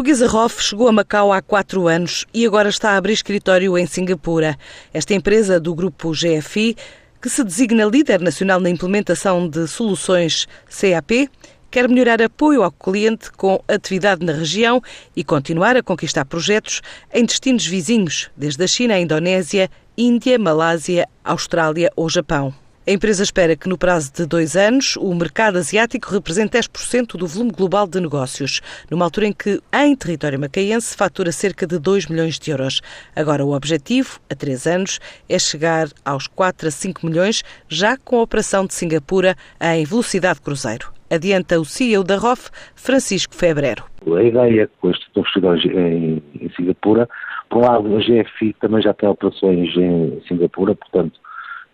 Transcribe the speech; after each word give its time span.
portuguesa 0.00 0.26
ROF 0.26 0.62
chegou 0.62 0.88
a 0.88 0.92
Macau 0.92 1.30
há 1.30 1.42
quatro 1.42 1.86
anos 1.86 2.24
e 2.32 2.46
agora 2.46 2.70
está 2.70 2.92
a 2.92 2.96
abrir 2.96 3.12
escritório 3.12 3.76
em 3.76 3.84
Singapura. 3.86 4.56
Esta 4.94 5.12
empresa 5.12 5.60
do 5.60 5.74
grupo 5.74 6.12
GFI, 6.12 6.74
que 7.20 7.28
se 7.28 7.44
designa 7.44 7.84
líder 7.84 8.18
nacional 8.18 8.60
na 8.60 8.70
implementação 8.70 9.46
de 9.46 9.68
soluções 9.68 10.48
CAP, 10.70 11.28
quer 11.70 11.86
melhorar 11.86 12.22
apoio 12.22 12.62
ao 12.62 12.72
cliente 12.72 13.30
com 13.30 13.62
atividade 13.68 14.24
na 14.24 14.32
região 14.32 14.80
e 15.14 15.22
continuar 15.22 15.76
a 15.76 15.82
conquistar 15.82 16.24
projetos 16.24 16.80
em 17.12 17.26
destinos 17.26 17.66
vizinhos, 17.66 18.30
desde 18.34 18.64
a 18.64 18.66
China 18.66 18.94
à 18.94 19.00
Indonésia, 19.00 19.70
Índia, 19.98 20.38
Malásia, 20.38 21.06
Austrália 21.22 21.92
ou 21.94 22.08
Japão. 22.08 22.54
A 22.86 22.92
empresa 22.92 23.22
espera 23.22 23.54
que 23.54 23.68
no 23.68 23.76
prazo 23.76 24.10
de 24.10 24.24
dois 24.24 24.56
anos 24.56 24.96
o 24.96 25.14
mercado 25.14 25.58
asiático 25.58 26.10
represente 26.10 26.56
10% 26.56 27.18
do 27.18 27.26
volume 27.26 27.50
global 27.50 27.86
de 27.86 28.00
negócios, 28.00 28.62
numa 28.90 29.04
altura 29.04 29.26
em 29.26 29.34
que, 29.34 29.60
em 29.70 29.94
território 29.94 30.40
macaense, 30.40 30.96
fatura 30.96 31.30
cerca 31.30 31.66
de 31.66 31.78
2 31.78 32.06
milhões 32.06 32.38
de 32.38 32.50
euros. 32.50 32.80
Agora, 33.14 33.44
o 33.44 33.54
objetivo, 33.54 34.18
a 34.30 34.34
três 34.34 34.66
anos, 34.66 34.98
é 35.28 35.38
chegar 35.38 35.88
aos 36.02 36.26
4 36.26 36.68
a 36.68 36.70
5 36.70 37.06
milhões, 37.06 37.42
já 37.68 37.98
com 37.98 38.18
a 38.18 38.22
operação 38.22 38.64
de 38.64 38.72
Singapura 38.72 39.36
em 39.60 39.84
velocidade 39.84 40.40
cruzeiro. 40.40 40.90
Adianta 41.10 41.60
o 41.60 41.66
CEO 41.66 42.02
da 42.02 42.16
ROF, 42.16 42.48
Francisco 42.74 43.34
Febrero. 43.34 43.84
A 44.06 44.22
ideia 44.22 44.70
com 44.80 44.90
estes 44.90 45.06
investidores 45.14 45.64
em, 45.66 46.22
em 46.40 46.50
Singapura, 46.56 47.06
por 47.50 47.58
um 47.58 47.60
lado, 47.60 47.94
a 47.94 47.98
GFI 47.98 48.54
também 48.58 48.80
já 48.80 48.94
tem 48.94 49.06
operações 49.06 49.76
em 49.76 50.22
Singapura, 50.26 50.74
portanto, 50.74 51.20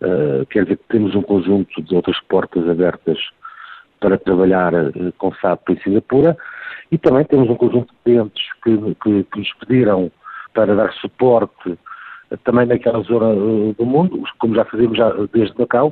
Uh, 0.01 0.45
quer 0.47 0.63
dizer 0.63 0.77
que 0.77 0.83
temos 0.89 1.15
um 1.15 1.23
conjunto 1.23 1.81
de 1.81 1.95
outras 1.95 2.19
portas 2.29 2.69
abertas 2.69 3.17
para 3.99 4.15
trabalhar 4.17 4.71
uh, 4.71 5.13
com 5.17 5.33
SAP 5.33 5.71
em 5.71 5.79
Singapura 5.81 6.37
e 6.91 6.99
também 6.99 7.25
temos 7.25 7.49
um 7.49 7.55
conjunto 7.55 7.91
de 7.91 7.99
clientes 8.03 8.43
que, 8.63 8.77
que, 9.01 9.23
que 9.23 9.39
nos 9.39 9.53
pediram 9.55 10.11
para 10.53 10.75
dar 10.75 10.93
suporte 10.93 11.69
uh, 11.69 12.37
também 12.43 12.67
naquela 12.67 13.01
zona 13.01 13.33
do 13.73 13.85
mundo, 13.85 14.23
como 14.37 14.53
já 14.53 14.65
fazemos 14.65 14.97
já 14.97 15.09
desde 15.33 15.57
Macau. 15.57 15.91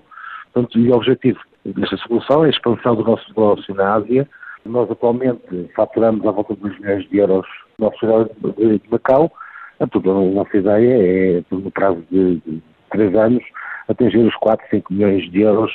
Portanto, 0.54 0.78
e 0.78 0.88
o 0.90 0.96
objetivo 0.96 1.40
desta 1.66 1.98
solução 1.98 2.44
é 2.44 2.48
a 2.48 2.52
expansão 2.52 2.96
do 2.96 3.04
nosso 3.04 3.28
negócio 3.30 3.74
na 3.74 3.96
Ásia. 3.96 4.30
Nós 4.66 4.90
atualmente 4.90 5.70
faturamos 5.76 6.26
à 6.28 6.32
volta 6.32 6.54
de 6.54 6.62
2 6.62 6.80
milhões 6.80 7.10
de 7.10 7.18
euros 7.18 7.48
no 7.80 7.86
nosso 7.86 8.30
de 8.56 8.82
Macau. 8.90 9.32
Portanto, 9.80 10.12
a 10.12 10.14
nossa 10.14 10.58
ideia 10.58 11.40
é, 11.40 11.44
no 11.52 11.72
prazo 11.72 12.04
de, 12.10 12.36
de 12.38 12.62
três 12.92 13.14
anos, 13.16 13.44
atingir 13.88 14.20
os 14.20 14.36
4, 14.36 14.66
5 14.70 14.94
milhões 14.94 15.32
de 15.32 15.42
euros 15.42 15.72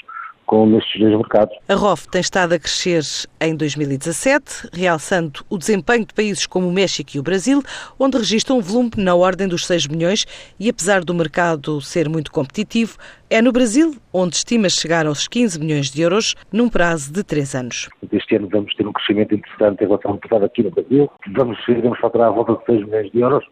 com 0.50 0.66
nestes 0.66 1.00
dois 1.00 1.16
mercados. 1.16 1.56
A 1.69 1.75
ROF 1.77 2.08
tem 2.08 2.20
estado 2.20 2.55
a 2.55 2.58
crescer 2.58 3.03
em 3.41 3.55
2017, 3.55 4.69
realçando 4.72 5.44
o 5.48 5.56
desempenho 5.56 6.05
de 6.05 6.12
países 6.12 6.44
como 6.44 6.66
o 6.66 6.72
México 6.72 7.11
e 7.14 7.20
o 7.20 7.22
Brasil, 7.22 7.62
onde 7.97 8.19
registra 8.19 8.53
um 8.53 8.61
volume 8.61 8.91
na 8.97 9.14
ordem 9.14 9.47
dos 9.47 9.64
6 9.64 9.86
milhões 9.86 10.27
e 10.58 10.69
apesar 10.69 11.05
do 11.05 11.14
mercado 11.14 11.81
ser 11.81 12.08
muito 12.08 12.33
competitivo, 12.33 12.98
é 13.31 13.41
no 13.41 13.53
Brasil 13.53 13.94
onde 14.12 14.34
estima 14.34 14.69
chegar 14.69 15.06
aos 15.06 15.28
15 15.28 15.61
milhões 15.61 15.88
de 15.88 16.03
euros 16.03 16.34
num 16.53 16.69
prazo 16.69 17.12
de 17.12 17.22
3 17.22 17.55
anos. 17.55 17.88
Este 18.11 18.34
ano 18.34 18.48
vamos 18.50 18.75
ter 18.75 18.84
um 18.84 18.92
crescimento 18.92 19.33
interessante 19.33 19.84
em 19.84 19.86
relação 19.86 20.11
ao 20.11 20.14
mercado 20.16 20.47
aqui 20.47 20.64
no 20.64 20.72
Brasil. 20.72 21.08
Vamos, 21.33 21.58
vamos 21.69 22.00
faturar 22.00 22.27
a 22.27 22.33
volta 22.33 22.55
de 22.55 22.64
6 22.64 22.86
milhões 22.86 23.12
de 23.12 23.20
euros, 23.20 23.44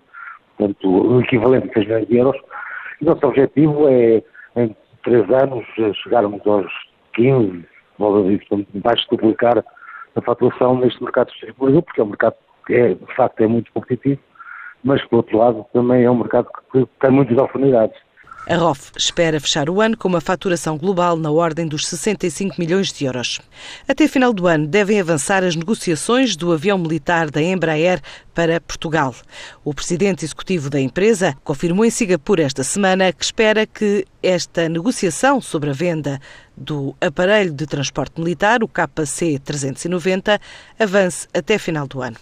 portanto, 0.56 0.88
o 0.90 1.20
equivalente 1.20 1.70
a 1.70 1.74
6 1.74 1.86
milhões 1.86 2.08
de 2.08 2.16
euros. 2.16 2.36
E 3.00 3.04
nosso 3.04 3.24
objetivo 3.24 3.88
é 3.88 4.20
três 5.08 5.30
anos 5.30 5.64
chegarmos 6.02 6.46
aos 6.46 6.70
15, 7.14 7.64
volta 7.98 8.28
disso, 8.28 8.66
vais 8.74 9.06
duplicar 9.10 9.64
a 10.14 10.20
faturação 10.20 10.78
neste 10.78 11.02
mercado 11.02 11.30
de 11.32 11.52
porque 11.54 12.00
é 12.00 12.04
um 12.04 12.08
mercado 12.08 12.34
que 12.66 12.74
é, 12.74 12.94
de 12.94 13.16
facto 13.16 13.40
é 13.40 13.46
muito 13.46 13.72
competitivo, 13.72 14.20
mas 14.84 15.02
por 15.06 15.16
outro 15.16 15.38
lado 15.38 15.66
também 15.72 16.04
é 16.04 16.10
um 16.10 16.18
mercado 16.18 16.48
que 16.70 16.86
tem 17.00 17.10
muitas 17.10 17.38
oportunidades. 17.38 17.96
A 18.48 18.56
ROF 18.56 18.92
espera 18.96 19.38
fechar 19.38 19.68
o 19.68 19.78
ano 19.78 19.94
com 19.94 20.08
uma 20.08 20.22
faturação 20.22 20.78
global 20.78 21.18
na 21.18 21.30
ordem 21.30 21.68
dos 21.68 21.86
65 21.86 22.56
milhões 22.58 22.90
de 22.90 23.04
euros. 23.04 23.42
Até 23.86 24.08
final 24.08 24.32
do 24.32 24.46
ano 24.46 24.66
devem 24.66 24.98
avançar 24.98 25.44
as 25.44 25.54
negociações 25.54 26.34
do 26.34 26.50
avião 26.50 26.78
militar 26.78 27.30
da 27.30 27.42
Embraer 27.42 28.00
para 28.34 28.58
Portugal. 28.58 29.14
O 29.62 29.74
presidente 29.74 30.24
executivo 30.24 30.70
da 30.70 30.80
empresa 30.80 31.36
confirmou 31.44 31.84
em 31.84 31.90
Singapura 31.90 32.42
esta 32.42 32.64
semana 32.64 33.12
que 33.12 33.22
espera 33.22 33.66
que 33.66 34.06
esta 34.22 34.68
negociação 34.68 35.40
sobre 35.40 35.70
a 35.70 35.72
venda 35.72 36.20
do 36.56 36.94
aparelho 37.00 37.52
de 37.52 37.66
transporte 37.66 38.20
militar, 38.20 38.62
o 38.62 38.68
KC-390, 38.68 40.40
avance 40.78 41.28
até 41.32 41.56
final 41.56 41.86
do 41.86 42.02
ano. 42.02 42.16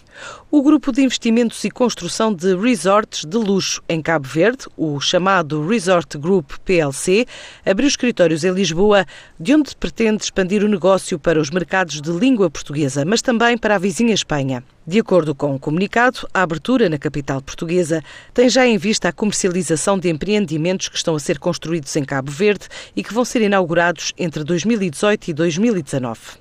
O 0.51 0.61
grupo 0.61 0.91
de 0.91 1.01
investimentos 1.01 1.63
e 1.63 1.71
construção 1.71 2.33
de 2.33 2.55
resorts 2.55 3.25
de 3.25 3.37
luxo 3.37 3.81
em 3.89 4.01
Cabo 4.01 4.27
Verde, 4.27 4.65
o 4.77 4.99
chamado 4.99 5.67
Resort 5.67 6.17
Group 6.17 6.51
PLC, 6.63 7.25
abriu 7.65 7.87
escritórios 7.87 8.43
em 8.43 8.51
Lisboa, 8.51 9.05
de 9.39 9.55
onde 9.55 9.75
pretende 9.75 10.23
expandir 10.23 10.63
o 10.63 10.67
negócio 10.67 11.17
para 11.17 11.39
os 11.39 11.49
mercados 11.49 12.01
de 12.01 12.11
língua 12.11 12.49
portuguesa, 12.49 13.03
mas 13.03 13.21
também 13.21 13.57
para 13.57 13.75
a 13.75 13.79
vizinha 13.79 14.13
Espanha. 14.13 14.63
De 14.89 14.99
acordo 15.01 15.35
com 15.35 15.51
o 15.51 15.55
um 15.55 15.59
comunicado, 15.59 16.25
a 16.33 16.41
abertura 16.41 16.87
na 16.87 16.97
capital 16.97 17.41
portuguesa 17.41 18.01
tem 18.33 18.47
já 18.49 18.65
em 18.65 18.77
vista 18.77 19.09
a 19.09 19.11
comercialização 19.11 19.99
de 19.99 20.09
empreendimentos 20.09 20.87
que 20.87 20.95
estão 20.95 21.13
a 21.13 21.19
ser 21.19 21.39
construídos 21.39 21.93
em 21.97 22.05
Cabo 22.05 22.31
Verde 22.31 22.69
e 22.95 23.03
que 23.03 23.13
vão 23.13 23.25
ser 23.25 23.41
inaugurados 23.41 24.13
entre 24.17 24.45
2018 24.45 25.27
e 25.27 25.33
2019. 25.33 26.37